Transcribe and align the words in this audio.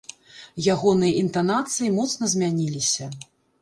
Ягоныя 0.73 1.13
інтанацыі 1.25 1.95
моцна 2.01 2.35
змяніліся. 2.37 3.17